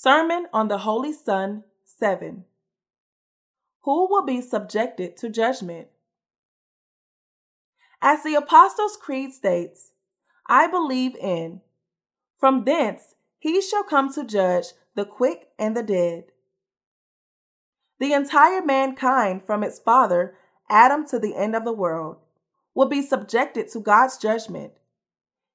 Sermon 0.00 0.46
on 0.52 0.68
the 0.68 0.78
Holy 0.78 1.12
Son 1.12 1.64
7 1.84 2.44
Who 3.80 4.08
will 4.08 4.24
be 4.24 4.40
subjected 4.40 5.16
to 5.16 5.28
judgment? 5.28 5.88
As 8.00 8.22
the 8.22 8.36
Apostles' 8.36 8.96
Creed 8.96 9.32
states, 9.32 9.94
I 10.46 10.68
believe 10.68 11.16
in, 11.16 11.62
from 12.38 12.64
thence 12.64 13.16
he 13.40 13.60
shall 13.60 13.82
come 13.82 14.12
to 14.12 14.22
judge 14.22 14.66
the 14.94 15.04
quick 15.04 15.48
and 15.58 15.76
the 15.76 15.82
dead. 15.82 16.26
The 17.98 18.12
entire 18.12 18.64
mankind, 18.64 19.42
from 19.44 19.64
its 19.64 19.80
father, 19.80 20.36
Adam, 20.70 21.08
to 21.08 21.18
the 21.18 21.34
end 21.34 21.56
of 21.56 21.64
the 21.64 21.72
world, 21.72 22.18
will 22.72 22.88
be 22.88 23.02
subjected 23.02 23.66
to 23.72 23.80
God's 23.80 24.16
judgment. 24.16 24.74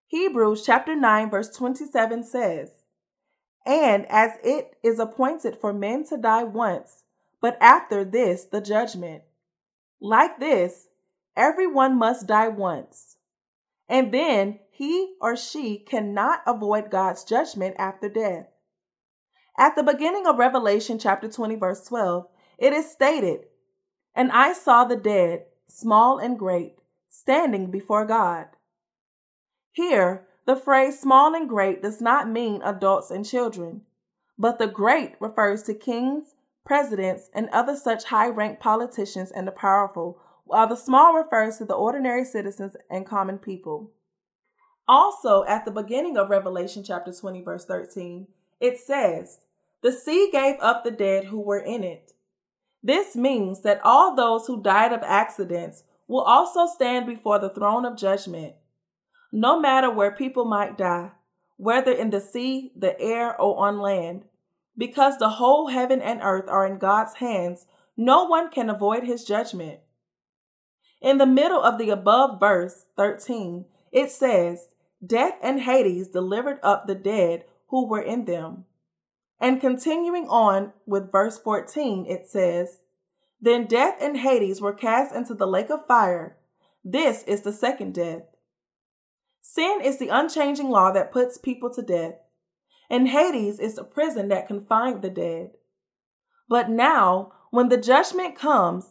Hebrews 0.07 0.65
chapter 0.65 0.97
9, 0.97 1.29
verse 1.29 1.49
27 1.49 2.25
says, 2.25 2.82
and 3.65 4.05
as 4.09 4.31
it 4.43 4.75
is 4.83 4.99
appointed 4.99 5.57
for 5.59 5.73
men 5.73 6.05
to 6.05 6.17
die 6.17 6.43
once, 6.43 7.03
but 7.41 7.57
after 7.61 8.03
this 8.03 8.45
the 8.45 8.61
judgment. 8.61 9.23
Like 10.01 10.39
this, 10.39 10.87
everyone 11.35 11.97
must 11.97 12.27
die 12.27 12.49
once. 12.49 13.17
And 13.87 14.13
then 14.13 14.59
he 14.71 15.15
or 15.21 15.35
she 15.35 15.77
cannot 15.77 16.41
avoid 16.47 16.89
God's 16.89 17.23
judgment 17.23 17.75
after 17.77 18.09
death. 18.09 18.47
At 19.57 19.75
the 19.75 19.83
beginning 19.83 20.25
of 20.25 20.37
Revelation 20.37 20.97
chapter 20.97 21.29
20, 21.29 21.55
verse 21.55 21.85
12, 21.85 22.25
it 22.57 22.73
is 22.73 22.89
stated, 22.89 23.41
And 24.15 24.31
I 24.31 24.53
saw 24.53 24.83
the 24.83 24.95
dead, 24.95 25.45
small 25.67 26.17
and 26.17 26.39
great, 26.39 26.75
standing 27.09 27.69
before 27.69 28.05
God. 28.05 28.47
Here, 29.71 30.27
the 30.45 30.55
phrase 30.55 30.99
small 30.99 31.33
and 31.33 31.47
great 31.47 31.81
does 31.81 32.01
not 32.01 32.29
mean 32.29 32.61
adults 32.63 33.09
and 33.11 33.25
children, 33.25 33.81
but 34.37 34.59
the 34.59 34.67
great 34.67 35.15
refers 35.19 35.63
to 35.63 35.73
kings, 35.73 36.35
presidents, 36.65 37.29
and 37.33 37.49
other 37.49 37.75
such 37.75 38.05
high 38.05 38.27
ranked 38.27 38.61
politicians 38.61 39.31
and 39.31 39.47
the 39.47 39.51
powerful, 39.51 40.19
while 40.43 40.67
the 40.67 40.75
small 40.75 41.13
refers 41.13 41.57
to 41.57 41.65
the 41.65 41.73
ordinary 41.73 42.25
citizens 42.25 42.75
and 42.89 43.05
common 43.05 43.37
people. 43.37 43.91
Also, 44.85 45.45
at 45.45 45.63
the 45.63 45.71
beginning 45.71 46.17
of 46.17 46.29
Revelation 46.29 46.83
chapter 46.83 47.13
20, 47.13 47.41
verse 47.41 47.65
13, 47.65 48.27
it 48.59 48.77
says, 48.77 49.39
The 49.81 49.93
sea 49.93 50.29
gave 50.29 50.55
up 50.59 50.83
the 50.83 50.91
dead 50.91 51.25
who 51.25 51.39
were 51.39 51.59
in 51.59 51.85
it. 51.85 52.11
This 52.83 53.15
means 53.15 53.61
that 53.61 53.79
all 53.81 54.13
those 54.13 54.47
who 54.47 54.61
died 54.61 54.91
of 54.91 55.03
accidents 55.03 55.83
will 56.09 56.21
also 56.21 56.65
stand 56.67 57.05
before 57.05 57.39
the 57.39 57.49
throne 57.49 57.85
of 57.85 57.95
judgment 57.95 58.55
no 59.35 59.59
matter 59.59 59.89
where 59.89 60.11
people 60.11 60.45
might 60.45 60.77
die, 60.77 61.09
whether 61.57 61.91
in 61.91 62.11
the 62.11 62.21
sea, 62.21 62.71
the 62.75 62.97
air, 63.01 63.35
or 63.41 63.65
on 63.67 63.79
land. 63.79 64.23
Because 64.77 65.17
the 65.17 65.29
whole 65.29 65.69
heaven 65.69 66.01
and 66.01 66.21
earth 66.21 66.47
are 66.47 66.67
in 66.67 66.77
God's 66.77 67.15
hands, 67.15 67.65
no 67.97 68.25
one 68.25 68.51
can 68.51 68.69
avoid 68.69 69.03
his 69.03 69.25
judgment. 69.25 69.79
In 71.01 71.17
the 71.17 71.25
middle 71.25 71.61
of 71.61 71.79
the 71.79 71.89
above 71.89 72.39
verse 72.39 72.85
13, 72.95 73.65
it 73.91 74.11
says, 74.11 74.69
Death 75.05 75.33
and 75.41 75.61
Hades 75.61 76.07
delivered 76.09 76.59
up 76.61 76.85
the 76.85 76.95
dead 76.95 77.45
who 77.69 77.87
were 77.87 78.01
in 78.01 78.25
them. 78.25 78.65
And 79.39 79.59
continuing 79.59 80.27
on 80.29 80.73
with 80.85 81.11
verse 81.11 81.39
14, 81.39 82.05
it 82.07 82.29
says, 82.29 82.81
Then 83.41 83.65
death 83.65 83.95
and 83.99 84.17
Hades 84.17 84.61
were 84.61 84.73
cast 84.73 85.13
into 85.13 85.33
the 85.33 85.47
lake 85.47 85.71
of 85.71 85.87
fire. 85.87 86.37
This 86.85 87.23
is 87.23 87.41
the 87.41 87.51
second 87.51 87.95
death. 87.95 88.23
Sin 89.45 89.81
is 89.83 89.99
the 89.99 90.07
unchanging 90.07 90.69
law 90.69 90.91
that 90.93 91.11
puts 91.11 91.37
people 91.37 91.69
to 91.73 91.81
death, 91.81 92.15
and 92.89 93.09
Hades 93.09 93.59
is 93.59 93.75
the 93.75 93.83
prison 93.83 94.29
that 94.29 94.47
confined 94.47 95.01
the 95.01 95.09
dead. 95.09 95.51
But 96.47 96.69
now, 96.69 97.33
when 97.51 97.67
the 97.67 97.77
judgment 97.77 98.37
comes, 98.37 98.85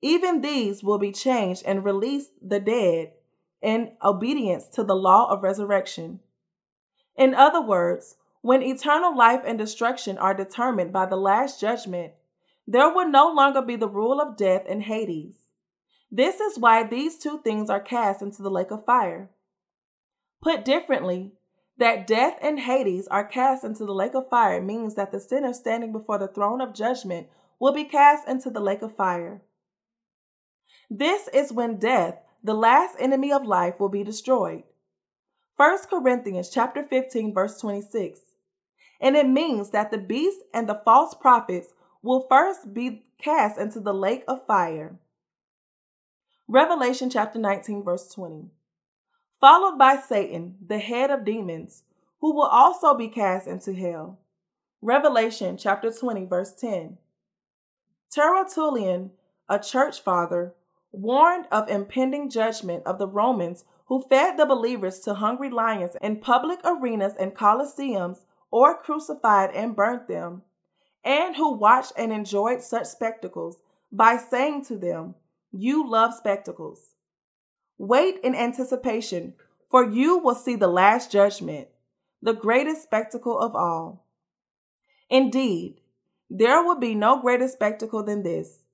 even 0.00 0.40
these 0.40 0.82
will 0.82 0.98
be 0.98 1.12
changed 1.12 1.62
and 1.66 1.84
release 1.84 2.30
the 2.40 2.58
dead 2.58 3.12
in 3.60 3.92
obedience 4.02 4.66
to 4.68 4.82
the 4.82 4.96
law 4.96 5.30
of 5.30 5.42
resurrection. 5.42 6.20
In 7.14 7.34
other 7.34 7.60
words, 7.60 8.16
when 8.40 8.62
eternal 8.62 9.14
life 9.14 9.42
and 9.46 9.58
destruction 9.58 10.16
are 10.16 10.32
determined 10.32 10.94
by 10.94 11.04
the 11.04 11.16
last 11.16 11.60
judgment, 11.60 12.14
there 12.66 12.92
will 12.92 13.08
no 13.08 13.30
longer 13.30 13.60
be 13.60 13.76
the 13.76 13.88
rule 13.88 14.18
of 14.18 14.38
death 14.38 14.64
in 14.66 14.80
Hades. 14.80 15.36
This 16.10 16.40
is 16.40 16.58
why 16.58 16.84
these 16.84 17.18
two 17.18 17.40
things 17.42 17.68
are 17.68 17.80
cast 17.80 18.22
into 18.22 18.40
the 18.40 18.50
lake 18.50 18.70
of 18.70 18.86
fire. 18.86 19.28
Put 20.42 20.64
differently, 20.64 21.32
that 21.76 22.06
death 22.06 22.38
and 22.42 22.60
Hades 22.60 23.08
are 23.08 23.26
cast 23.26 23.64
into 23.64 23.84
the 23.84 23.94
lake 23.94 24.14
of 24.14 24.28
fire 24.28 24.60
means 24.60 24.94
that 24.94 25.12
the 25.12 25.20
sinner 25.20 25.52
standing 25.52 25.92
before 25.92 26.18
the 26.18 26.28
throne 26.28 26.60
of 26.60 26.74
judgment 26.74 27.28
will 27.58 27.72
be 27.72 27.84
cast 27.84 28.28
into 28.28 28.50
the 28.50 28.60
lake 28.60 28.82
of 28.82 28.96
fire. 28.96 29.42
This 30.90 31.28
is 31.28 31.52
when 31.52 31.78
death, 31.78 32.18
the 32.42 32.54
last 32.54 32.96
enemy 32.98 33.32
of 33.32 33.44
life, 33.44 33.78
will 33.78 33.88
be 33.88 34.02
destroyed. 34.02 34.64
1 35.56 35.78
Corinthians 35.90 36.48
chapter 36.48 36.82
15 36.82 37.34
verse 37.34 37.60
26. 37.60 38.20
And 39.00 39.16
it 39.16 39.28
means 39.28 39.70
that 39.70 39.90
the 39.90 39.98
beast 39.98 40.40
and 40.54 40.68
the 40.68 40.80
false 40.84 41.14
prophets 41.14 41.72
will 42.02 42.26
first 42.28 42.72
be 42.72 43.04
cast 43.22 43.58
into 43.58 43.80
the 43.80 43.94
lake 43.94 44.24
of 44.26 44.46
fire. 44.46 44.98
Revelation 46.48 47.10
chapter 47.10 47.38
19 47.38 47.84
verse 47.84 48.08
20 48.12 48.50
followed 49.40 49.78
by 49.78 49.96
Satan, 49.96 50.56
the 50.64 50.78
head 50.78 51.10
of 51.10 51.24
demons, 51.24 51.84
who 52.20 52.34
will 52.34 52.46
also 52.46 52.94
be 52.94 53.08
cast 53.08 53.48
into 53.48 53.72
hell. 53.72 54.18
Revelation 54.82 55.56
chapter 55.56 55.90
20, 55.90 56.26
verse 56.26 56.54
10. 56.54 56.98
Tertullian, 58.14 59.10
a 59.48 59.58
church 59.58 60.02
father, 60.02 60.54
warned 60.92 61.46
of 61.50 61.68
impending 61.68 62.28
judgment 62.28 62.82
of 62.84 62.98
the 62.98 63.06
Romans 63.06 63.64
who 63.86 64.02
fed 64.02 64.36
the 64.36 64.46
believers 64.46 65.00
to 65.00 65.14
hungry 65.14 65.50
lions 65.50 65.96
in 66.02 66.20
public 66.20 66.60
arenas 66.64 67.14
and 67.18 67.34
coliseums 67.34 68.24
or 68.50 68.76
crucified 68.76 69.50
and 69.54 69.74
burnt 69.74 70.06
them, 70.06 70.42
and 71.04 71.36
who 71.36 71.52
watched 71.52 71.92
and 71.96 72.12
enjoyed 72.12 72.62
such 72.62 72.86
spectacles 72.86 73.58
by 73.90 74.16
saying 74.16 74.64
to 74.64 74.76
them, 74.76 75.14
You 75.50 75.88
love 75.88 76.14
spectacles. 76.14 76.94
Wait 77.82 78.18
in 78.22 78.34
anticipation, 78.34 79.32
for 79.70 79.82
you 79.82 80.18
will 80.18 80.34
see 80.34 80.54
the 80.54 80.68
last 80.68 81.10
judgment, 81.10 81.66
the 82.20 82.34
greatest 82.34 82.82
spectacle 82.82 83.38
of 83.38 83.56
all. 83.56 84.04
Indeed, 85.08 85.80
there 86.28 86.62
will 86.62 86.78
be 86.78 86.94
no 86.94 87.22
greater 87.22 87.48
spectacle 87.48 88.02
than 88.02 88.22
this. 88.22 88.64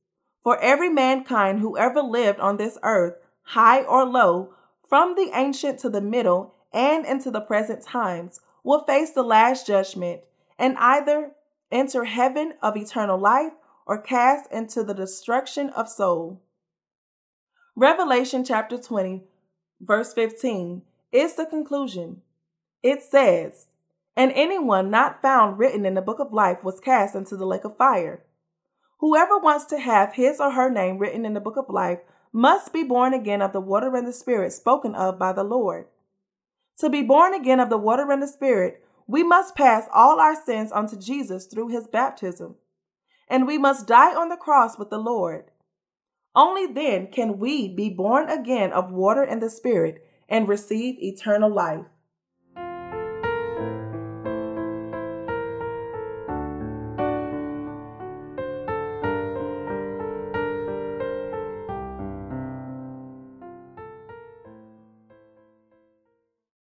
For 0.42 0.58
every 0.58 0.88
mankind 0.88 1.60
who 1.60 1.78
ever 1.78 2.02
lived 2.02 2.40
on 2.40 2.56
this 2.56 2.78
earth, 2.82 3.14
high 3.42 3.82
or 3.82 4.04
low, 4.04 4.52
from 4.88 5.14
the 5.14 5.30
ancient 5.32 5.78
to 5.80 5.88
the 5.88 6.00
middle 6.00 6.56
and 6.72 7.06
into 7.06 7.30
the 7.30 7.40
present 7.40 7.84
times, 7.84 8.40
will 8.64 8.82
face 8.86 9.12
the 9.12 9.22
last 9.22 9.68
judgment 9.68 10.22
and 10.58 10.76
either 10.78 11.30
enter 11.70 12.06
heaven 12.06 12.54
of 12.60 12.76
eternal 12.76 13.20
life 13.20 13.52
or 13.86 14.02
cast 14.02 14.50
into 14.50 14.82
the 14.82 14.94
destruction 14.94 15.70
of 15.70 15.88
soul. 15.88 16.42
Revelation 17.78 18.42
chapter 18.42 18.78
20, 18.78 19.22
verse 19.82 20.14
15, 20.14 20.80
is 21.12 21.34
the 21.34 21.44
conclusion. 21.44 22.22
It 22.82 23.02
says, 23.02 23.66
And 24.16 24.32
anyone 24.32 24.90
not 24.90 25.20
found 25.20 25.58
written 25.58 25.84
in 25.84 25.92
the 25.92 26.00
book 26.00 26.18
of 26.18 26.32
life 26.32 26.64
was 26.64 26.80
cast 26.80 27.14
into 27.14 27.36
the 27.36 27.44
lake 27.44 27.66
of 27.66 27.76
fire. 27.76 28.24
Whoever 29.00 29.36
wants 29.36 29.66
to 29.66 29.78
have 29.78 30.14
his 30.14 30.40
or 30.40 30.52
her 30.52 30.70
name 30.70 30.96
written 30.96 31.26
in 31.26 31.34
the 31.34 31.40
book 31.40 31.58
of 31.58 31.68
life 31.68 31.98
must 32.32 32.72
be 32.72 32.82
born 32.82 33.12
again 33.12 33.42
of 33.42 33.52
the 33.52 33.60
water 33.60 33.94
and 33.94 34.08
the 34.08 34.12
Spirit 34.14 34.54
spoken 34.54 34.94
of 34.94 35.18
by 35.18 35.34
the 35.34 35.44
Lord. 35.44 35.84
To 36.78 36.88
be 36.88 37.02
born 37.02 37.34
again 37.34 37.60
of 37.60 37.68
the 37.68 37.76
water 37.76 38.10
and 38.10 38.22
the 38.22 38.26
Spirit, 38.26 38.82
we 39.06 39.22
must 39.22 39.54
pass 39.54 39.86
all 39.92 40.18
our 40.18 40.34
sins 40.34 40.72
onto 40.72 40.96
Jesus 40.96 41.44
through 41.44 41.68
his 41.68 41.86
baptism. 41.86 42.54
And 43.28 43.46
we 43.46 43.58
must 43.58 43.86
die 43.86 44.14
on 44.14 44.30
the 44.30 44.36
cross 44.38 44.78
with 44.78 44.88
the 44.88 44.96
Lord. 44.96 45.50
Only 46.36 46.66
then 46.66 47.06
can 47.06 47.38
we 47.38 47.66
be 47.66 47.88
born 47.88 48.28
again 48.28 48.70
of 48.70 48.92
water 48.92 49.22
and 49.22 49.42
the 49.42 49.48
Spirit 49.48 50.06
and 50.28 50.46
receive 50.46 51.02
eternal 51.02 51.50
life. 51.50 51.86